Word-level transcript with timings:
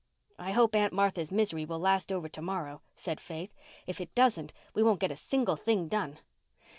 "I 0.39 0.53
hope 0.53 0.75
Aunt 0.75 0.93
Martha's 0.93 1.31
misery 1.31 1.63
will 1.63 1.77
last 1.77 2.11
over 2.11 2.27
to 2.27 2.41
morrow," 2.41 2.81
said 2.95 3.21
Faith. 3.21 3.53
"If 3.85 4.01
it 4.01 4.15
doesn't 4.15 4.51
we 4.73 4.81
won't 4.81 4.99
get 4.99 5.11
a 5.11 5.15
single 5.15 5.55
thing 5.55 5.87
done." 5.87 6.17